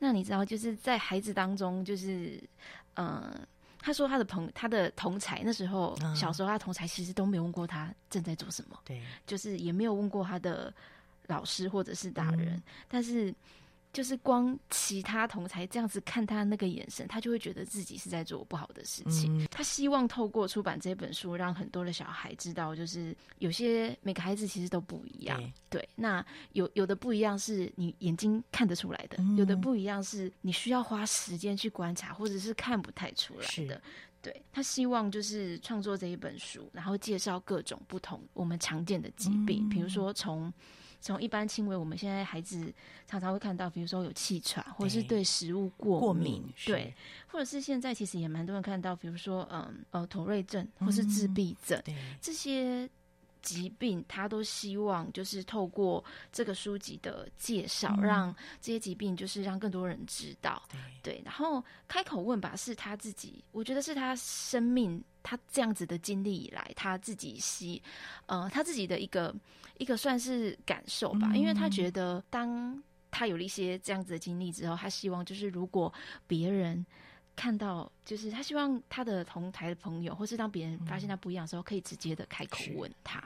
[0.00, 2.42] 那你知道，就是在孩子当中，就是，
[2.94, 3.40] 嗯、呃，
[3.78, 10.74] 他说他的朋他的同才那时候小时候，他同才其实都没有问过他正在做什么，对，就是也没有问过他的
[11.28, 13.32] 老师或者是大人，嗯、但是。
[13.92, 19.36] 就是光其他同才这样子看他那个眼神，他就会觉得自己是在做不好的事情。
[19.36, 25.36] 嗯、他希望透过出版这本书，让很多的小孩知道，就是有些每个孩子其实都不一样。
[25.68, 33.82] 对，对，那有有的不一样是你眼睛看得出来的，嗯、有的不一样是你需要花时间去观察，或者是看不太出来的。
[34.22, 40.52] 对，他希望就是创作这一本书，然后介绍各种不同我们常见的疾病，嗯、比如说从。
[41.00, 42.70] 从一般轻微，我们现在孩子
[43.06, 45.24] 常常会看到，比如说有气喘，或者是对。
[45.30, 46.92] 食物过敏，对，
[47.28, 51.80] 或者是现在其实也蛮多人看到，比如说嗯呃妥瑞症或是自闭症，
[52.20, 52.90] 这些。
[53.42, 60.62] 疾病，他都希望就是透过这个书籍的介绍，嗯、让这些疾病就是让更多人知道。
[60.70, 67.82] 对，对，然后开口问吧，是他自己，我觉得是他生命他这样子的经历以来，他自己吸
[68.26, 69.34] 呃他自己的一个
[69.78, 75.92] 一个算是感受吧，嗯、因为他觉得当他有了一些这样子的经历之后，他希望就是如果
[76.26, 76.84] 别人。
[77.36, 83.22] 看到，就是他希望他的同台的朋友，或是当别人发现他不一样的时候，嗯、可以直接的开口问他。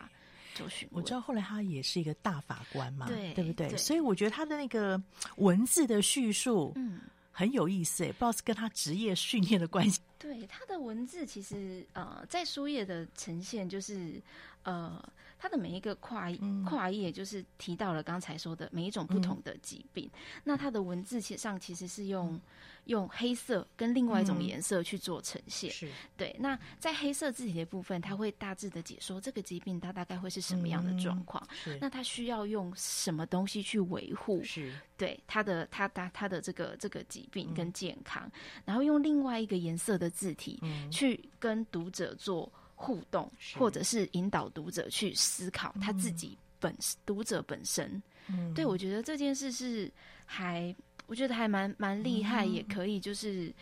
[0.90, 3.68] 我知道后来他也是一个大法官嘛，对，对不对？
[3.70, 5.02] 对，所以我觉得他的那个
[5.38, 7.00] 文字的叙述，嗯，
[7.32, 10.00] 很有意思诶，不知道是跟他职业训练的关系。
[10.16, 14.22] 对，他的文字其实呃，在书页的呈现就是
[14.64, 15.02] 呃。
[15.36, 16.32] 它的每一个跨
[16.64, 20.08] 跨页，就是提到了刚才说的每一种不同的疾病。
[20.14, 22.40] 嗯、那它的文字写上其实是用、嗯、
[22.86, 25.70] 用黑色跟另外一种颜色去做呈现。
[25.70, 26.34] 是对。
[26.38, 31.46] 那在黑色字体的部分，它会大致的解说这个疾病它大概会是什么样的状况。
[31.66, 34.42] 嗯、那它需要用什么东西去维护？
[34.42, 40.58] 是对它的它它它的这个这个疾病跟健康，嗯、然后用另外一个颜色的字体
[40.90, 42.50] 去跟读者做。
[42.84, 48.02] 互动，或者是引导读者去思考他自己本、嗯、读者本身。
[48.26, 49.90] 嗯、对，我觉得这件事是
[50.26, 50.74] 还，
[51.06, 53.54] 我觉得还蛮蛮厉害，嗯、也可以就是，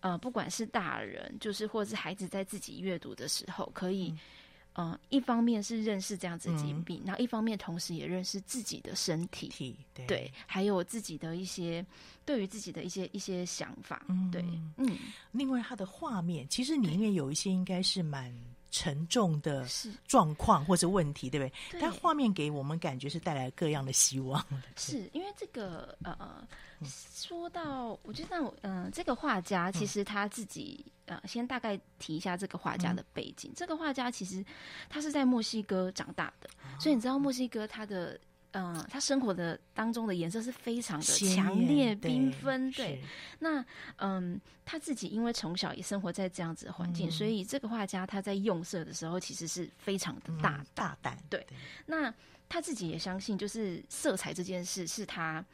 [0.00, 4.08] 呃，不管是大人，就是或者是孩子在自己阅读的时候，可以。
[4.10, 4.18] 嗯。
[4.74, 11.84] 嗯，一方面是认识这样子的疾病，嗯、然后一方面同时也认识自己的身体，对，对，还有自己的一些
[12.24, 14.42] 对于自己的一些一些想法，嗯，对，
[14.78, 14.96] 嗯。
[15.30, 18.34] 另外，它的画面其实里面有一些应该是蛮
[18.72, 19.64] 沉重的
[20.08, 21.52] 状况或者问题，对不对？
[21.70, 24.44] 对，但画面给我们感觉是带来各样的希望，
[24.74, 26.44] 是因为这个呃。
[26.84, 33.52] 说到，我觉得，嗯、呃，这个画家其实他自己，呃，先大概提一下这个画家的背景。
[33.52, 34.44] 嗯、这个画家其实
[34.88, 38.18] 他是在墨西哥长大的，哦、所以你知道墨西哥他的，
[38.52, 42.70] 嗯、呃，他生活的当中的颜色是非常的强烈缤纷。
[42.72, 43.02] 对，对
[43.40, 43.60] 那，
[43.96, 51.18] 嗯、呃，他自己因为从小也生活在这样子的环境，嗯、所以这个画家他在用色的时候其实是非常的大、嗯、大胆。
[51.28, 52.12] 对，对那
[52.48, 55.44] 他自己也相信，就是色彩这件事是他。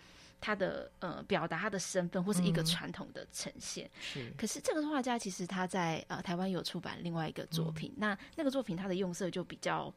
[0.40, 3.86] 他的呃，表达他的身份或是一个传统的呈现。
[3.86, 9.92] 嗯、是，可是这个画家其实他在呃台湾有出版另外一个作品，嗯、那那个作品他的用色就比较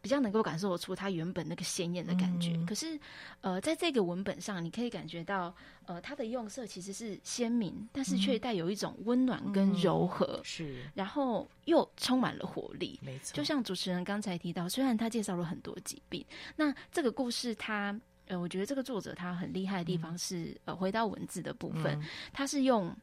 [0.00, 2.52] 比较能够感受得出它原本那个鲜艳的感觉。
[2.54, 2.98] 嗯、可是
[3.40, 5.54] 呃，在这个文本上，你可以感觉到
[5.86, 12.98] 呃，它的用色其实是鲜明，但是却带有一种温暖跟柔和，嗯、是，然后又充满了活力。
[13.02, 16.24] 没错，就像主持人刚才提到，虽然他介绍了很多疾病，
[16.56, 17.98] 那这个故事它。
[18.26, 22.96] 呃，我觉得这个作者他很厉害的地方是，嗯、呃，回到文字的部分，嗯、他是用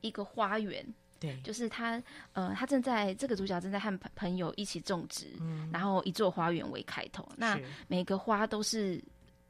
[0.00, 0.84] 一个花园，
[1.20, 2.02] 对，就是他，
[2.32, 9.02] 呃，他正在这个主角正在和朋朋友一起种植，嗯、然后一座花园为开头，那每个花都是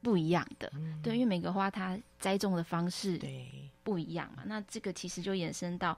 [0.02, 5.96] 不一样的，嗯、对，因为每个花它栽种的方式对不一样嘛，那这个其实就延伸到。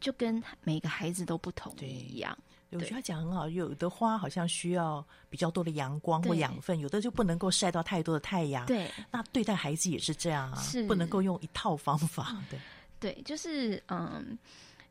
[0.00, 2.36] 就跟每个孩子都不同一样。
[2.72, 8.66] 我觉得他讲很好，有的花好像需要比较多的阳光或养分，有的就不能够晒到太多的太阳。
[8.66, 12.36] 对，那对待孩子也是这样啊，是不能够用一套方法。
[12.50, 12.60] 对，
[13.00, 14.36] 对，就是嗯，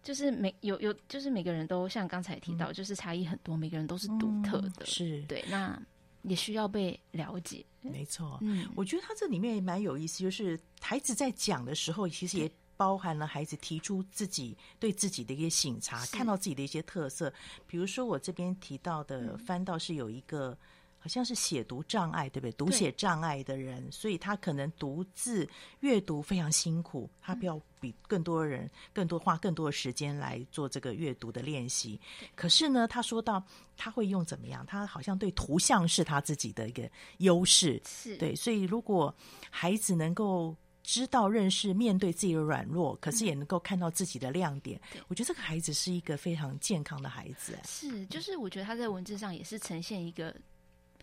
[0.04, 4.84] 就是每有有，就是每个人都像刚才提到，嗯、就是差异很多，每个人都是独特的。
[4.84, 5.82] 嗯、是对，那
[6.22, 7.66] 也需要被了解。
[7.82, 12.52] 没错，嗯，我觉得他这里面也蛮有意思，就是孩子在讲的时候，其实也。
[12.76, 17.32] 包含了孩子提出自己对自己的一些醒察，看到自己的一些特色。
[17.68, 20.58] 比如说，我这边提到的，翻到是有一个
[21.04, 22.52] 好像是写读障碍，对不对？
[22.54, 25.46] 读写障碍的人，所以他可能独自
[25.82, 32.00] 阅读非常辛苦，他不要比更多人更多花更多的时间来做这个阅读的练习。
[32.36, 33.44] 可是呢，他说到
[33.76, 34.66] 他会用怎么样？
[34.66, 38.34] 他好像对图像是他自己的一个优势，是对。
[38.34, 39.14] 所以如果
[39.52, 40.56] 孩子能够。
[40.86, 44.78] 知道、认识、面对自己的软弱，可是也能够看到自己的亮点。
[44.94, 47.58] 嗯、我觉得这个孩子是一个非常健康的孩子。
[47.64, 50.36] 是，就是我觉得他在文字上也是呈现一个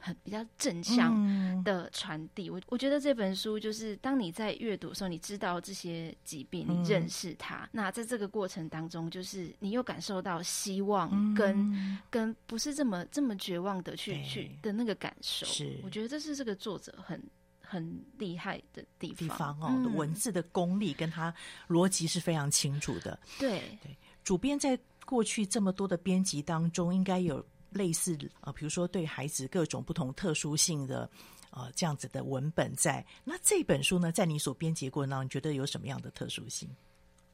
[0.00, 2.50] 很比较正向的传递。
[2.50, 15.46] 我、嗯、我觉得这本书就是当你在阅读的时候，你知道这些疾病，你认识它，嗯、那在这个过程当中，就是你又感受到希望跟、嗯、跟不是这么这么绝望的去去的那个感受。
[15.46, 17.22] 是，我觉得这是这个作者很。
[17.62, 21.32] 很厉害的地方，地方哦，嗯、文字的功力跟他
[21.68, 23.16] 逻辑是非常清楚的。
[23.38, 24.76] 对对，主编在
[25.06, 31.08] 过去这么多的编辑当中，应该有类似啊，比如说对孩子各种不同特殊性的
[31.50, 33.04] 呃这样子的文本在。
[33.24, 36.68] 那这本书呢，在你所编辑过程当中，你觉得有什么样的特殊性？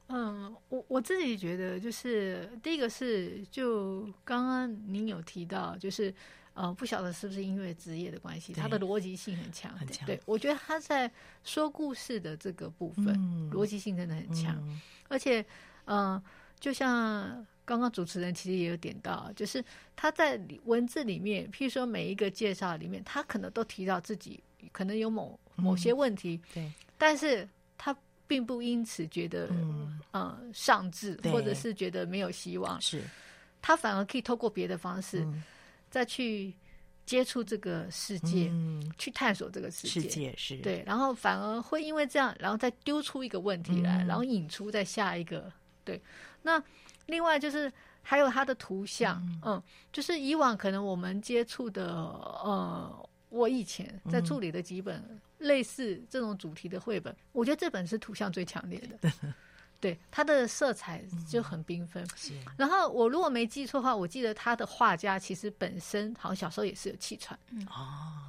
[0.08, 6.14] 嗯，我我自己觉得，就是第一个是，就刚刚您有提到，就是。
[6.58, 9.70] 呃，不晓得是不是因为职业的关系，它的逻辑性很强。
[9.76, 10.06] 很强。
[10.06, 11.12] 对，我觉得他在
[11.44, 14.56] 说故事的这个部分，嗯、逻辑性真的很强。
[14.66, 15.42] 嗯、而且，
[15.84, 16.22] 嗯、呃，
[16.58, 19.62] 就像刚刚主持人其实也有点到，就是
[19.94, 24.42] 他在文字里面，譬如说每一个介绍里面，他可能都提到自己
[24.72, 27.46] 可能有某某些问题，嗯、对，但是
[27.76, 27.94] 他
[28.26, 33.02] 并不因此觉得嗯、呃、丧志，或者是觉得没有希望，是，
[33.60, 35.20] 他反而可以透过别的方式。
[35.20, 35.42] 嗯
[35.88, 36.52] 再去
[37.06, 45.50] 接触这个世界，嗯、去探索这个世界，世界是对，然后反而会因为这样，然后再丢出一个问题来，嗯、然后引出再下一个。
[45.84, 45.98] 对，
[46.42, 46.62] 那
[47.06, 59.10] 另外就是还有它的图像，嗯，嗯，就是以往可能我们接触的，呃，我以前在处理的几本类似这种主题的绘本，嗯、我觉得这本是图像最强烈的。
[59.78, 62.04] 对，它的色彩就很缤纷。
[62.16, 67.38] 是，然后我如果没记错的话，我记得他的画家其实本身好像小时候也是有气喘。
[67.66, 68.25] 哦，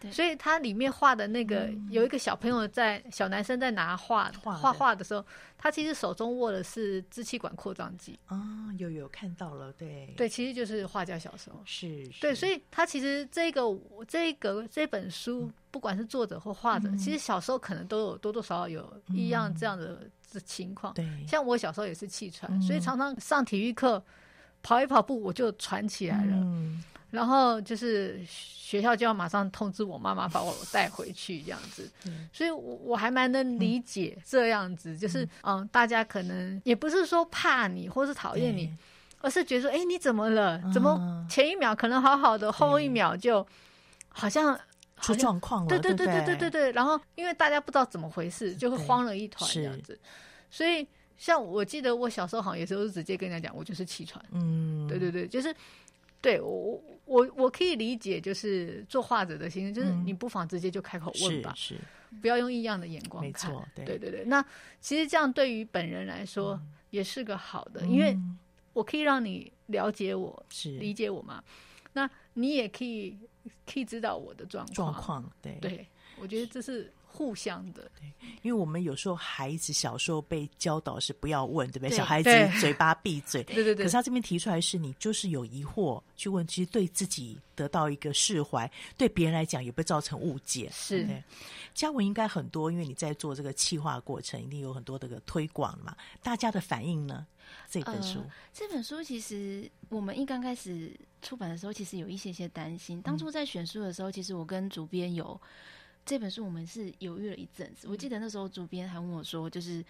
[0.00, 5.24] 对，所以他里面画的那个有一个小朋友在小男生在拿画画画的时候，
[5.56, 8.18] 他其实手中握的是支气管扩张剂。
[8.26, 8.40] 啊，
[8.78, 10.12] 有有看到了，对。
[10.16, 11.60] 对，其实就是画家小时候。
[11.64, 13.62] 是，对，所以他其实这个
[14.06, 20.08] 这个这本书，不管是作者或画者，其实小时候可能都有多多少少有一样这样的。
[20.46, 24.02] 情况，对，像我小时候也是气喘，嗯、所以常常上体育课
[24.62, 38.74] 跑一跑步我就喘起来了，嗯、然后就是学校就要马上通知我妈妈把我带回去这样子，嗯、所以我我还蛮能理解这样子，嗯、就是嗯，大家可能也不是说怕你或是讨厌你，
[39.20, 40.60] 而是觉得说，哎，你怎么了？
[40.74, 43.46] 怎么前一秒可能好好的，嗯、后一秒就
[44.08, 44.58] 好像。
[45.02, 46.70] 出状况了，对对对对对对对。
[46.70, 49.98] 然后因为大家不知道怎么回事，就会慌了一团这样子。
[50.48, 50.86] 所以
[51.18, 54.24] 像我记得我小时候好像也是直接跟人家讲，我就是气喘。
[54.30, 55.52] 嗯，对对对，就是
[56.22, 61.76] 对我我我可以理解，就是做画者的心情，就是你不妨直接就开口问吧，是
[62.22, 63.52] 不要用异样的眼光看。
[63.74, 64.24] 对对对。
[64.24, 64.42] 那
[64.80, 66.58] 其实这样对于本人来说
[66.88, 68.16] 也是个好的，因为
[68.72, 71.44] 我可以让你了解我，是理解我嘛。
[71.92, 73.18] 那你也可以。
[73.66, 75.84] 可以知道我的状况，状况对对，
[76.20, 77.90] 我觉得这是互相的。
[78.00, 78.10] 对，
[78.42, 81.90] 因为我们有时候孩子小时候被教导是不要问，对不对？
[81.90, 83.76] 对小孩子嘴巴闭嘴， 对对对。
[83.76, 90.68] 可是他这边提出来是你就是有疑惑去问，其实对自己得到一个释怀，对别人来讲也不会造成误解。
[90.72, 91.06] 是，
[91.74, 95.94] 嘉文应该很多，因为你在做这个企划过程，一定有很多这个推广嘛。
[96.22, 97.26] 大家的反应呢？
[97.68, 100.90] 这本书，呃，这本书其实我们一刚开始
[101.20, 103.02] 出版的时候，其实有一些些担心。
[103.02, 105.38] 当初在选书的时候，其实我跟主编有
[106.04, 107.86] 这本书，我们是犹豫了一阵子。
[107.88, 109.84] 我记得那时候主编还问我说：“就是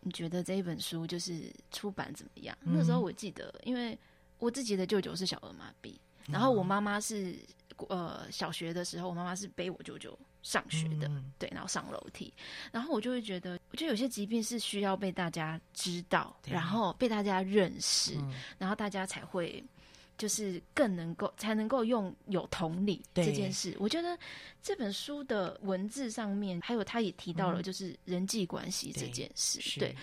[0.00, 3.98] 你觉得这一本书就是出版怎么样？”那时候我记得，因为
[4.38, 5.94] 我自己的舅舅是小儿麻痹，
[6.28, 7.36] 然后我妈妈是
[7.88, 10.18] 呃小学的时候，我妈妈是背我舅舅。
[10.42, 12.32] 上学的，嗯对，然后上楼梯，
[12.70, 19.60] 然后我就会觉得，我觉得有些疾病是需要被大家知道，然后被大家认识，嗯然后大家才会。
[20.18, 24.18] 就是更能够才能够用有同理这件事，我觉得
[24.62, 29.60] 这本书的文字上面，还有他也提到了，就是人际关系这件事。
[29.60, 29.78] 是。
[29.78, 29.94] 对，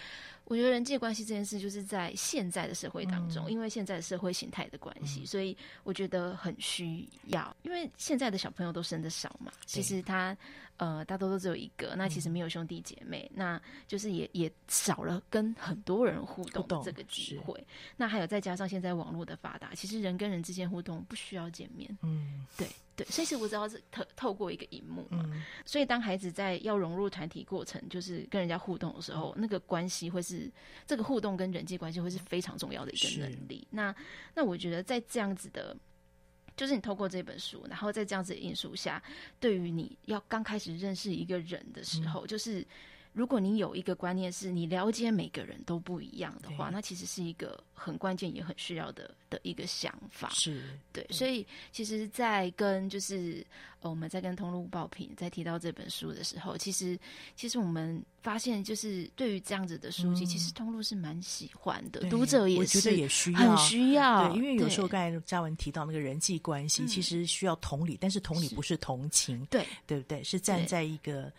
[0.46, 3.52] 我觉得人际关系这件事，就是在现在的社会当中，嗯。
[3.52, 7.56] 因为现在的社会形态的关系，所以我觉得很需要。
[7.64, 10.38] 因为现在的小朋友都生的少嘛，其实他
[10.78, 17.66] 呃大多都只有一个，那其实没有兄弟姐妹，那就是也也少了跟很多人互动的这个机会。
[17.96, 21.98] 那还有再加上现在网络的发达，其实人跟人之间互动不需要见面。
[22.02, 30.52] 嗯，对对，所以其实我知道是透透过一个荧幕嘛，嗯所以当孩子在要融入团体过程，就是跟人家互动的时候，那个关系会是
[30.86, 33.68] 这个互动跟人际关系会是非常重要的一个能力。
[33.70, 33.96] 那
[34.36, 35.76] 那我觉得在这样子的。
[36.56, 39.02] 就是你透过这本书，然后在这样子的因素下，
[39.40, 42.66] 对于你要刚开始认识一个人的时候，嗯、就是
[43.14, 50.30] 如果你有一个观念是你了解每个人都不一样的话，那其实是一个很关键也很需要的的一个想法。
[50.30, 53.46] 是对，所以其实，在跟就是
[53.82, 56.98] 呃我们在跟通路爆品在提到这本书的时候，其实
[57.36, 64.28] 其实我们发现，就是对于这样子的书籍，嗯、其实通路是蛮喜欢的，读者也是，我觉得也需要，很需要。
[64.30, 69.66] 对，因为有时候刚才嘉文提到那个人际关系，嗯、其实需要同理，但是同理不是同情，对。
[69.86, 70.24] 对不对？
[70.24, 71.32] 是站在一个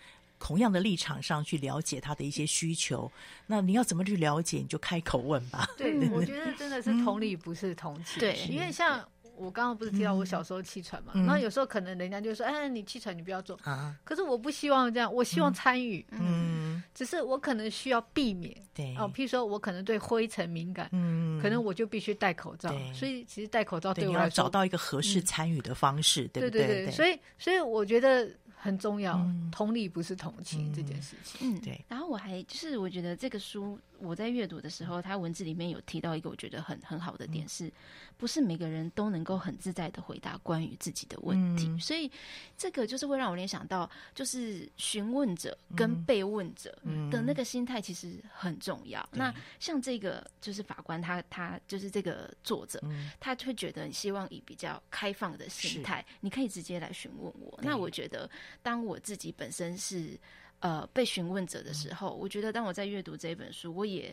[0.45, 3.11] 同样的立场上去了解他的一些需求。
[3.47, 4.59] 那你要怎么去了解？
[4.59, 5.67] 你就开口问吧。
[5.79, 8.21] 对， 我觉得真的是同理，不是同情。
[8.21, 9.03] 对，因为像。
[9.37, 11.11] 我刚刚不是提到我小时候气喘嘛？
[11.17, 16.07] 然后有时候可能人家就说：“哎，你气喘，你不要做。”啊，可是我不希望这样，我希望参与。
[16.13, 18.55] 嗯，只是我可能需要避免。
[18.73, 22.73] 对哦，譬如说我可能对灰尘敏感，嗯，可能我就必须戴口罩。
[22.95, 26.65] 所以其实戴口罩对我来说，找到一个合适参与的方式，对不对？
[26.65, 26.93] 对对对。
[26.93, 28.31] 所以，所以我觉得
[28.65, 31.55] 很重要，同理不是同情这件事情。
[31.55, 31.85] 嗯，对。
[31.87, 37.73] 然后我还就是我觉得这个书我在阅读的时候，他文字里面有提到一个我觉得很很好的点是。
[38.17, 42.11] 不是每个人都能够很自在的回答关于自己的问题，嗯、所以
[42.57, 46.71] 这个就是会让我联想到，就是询问者跟被问者
[47.11, 49.01] 的那个心态其实很重要。
[49.13, 57.59] 嗯、那像这个就是法官他，他他就是这个作者，嗯、他会觉得希望以比较开放的心态，你可以直接来询问我。
[57.63, 58.31] 那我觉得，
[58.63, 60.17] 当我自己本身是
[60.65, 64.09] 呃被询问者的时候，嗯、我觉得当我在阅读这本书，我也。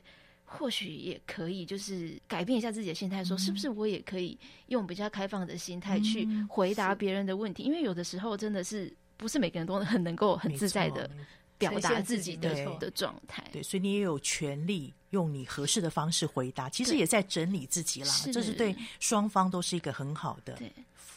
[0.53, 4.37] 或许也可以，就是改变一下自己的心态，说是不是我也可以
[4.67, 7.63] 用比较开放的心态去回答别人的问题？
[7.63, 11.09] 因为有的时候真的是不是每个人都很能够很自在的
[11.57, 13.41] 表达自己的的状态。
[13.53, 16.69] 对，所以你也有权利用你合适的方式回答。
[16.69, 20.59] 其实也在整理自己啦，这是对双方都是一个很好的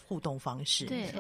[0.07, 0.87] 互动方式。
[0.87, 1.13] 对，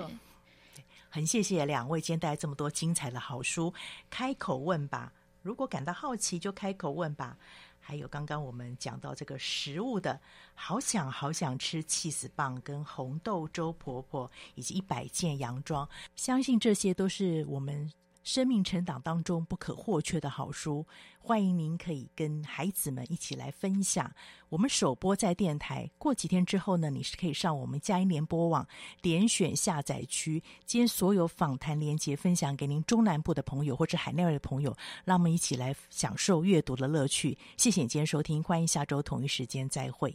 [1.14, 3.72] 很谢谢两位今天带来这么多精彩的好书，
[4.10, 5.12] 开口问吧。
[5.42, 7.38] 如果感到好奇，就开口问吧。
[7.78, 10.20] 还有刚刚我们讲到这个食物的，
[10.56, 17.88] 好想好想吃气死棒跟红豆粥婆婆，以及一百件洋装，相信这些都是我们
[18.24, 20.84] 生命成长当中不可或缺的好书。
[21.20, 24.12] 欢迎您可以跟孩子们一起来分享。
[24.50, 28.66] 我们首播在电台，过几天之后呢，你是可以上我们佳音联播网
[29.00, 37.38] 点选下载区，将所有访谈连结分享给您中南部的朋友或者海内外的朋友，让我们一起来享受阅读的乐趣。
[37.56, 40.14] 谢谢你今天收听，欢迎下周同一时间再会。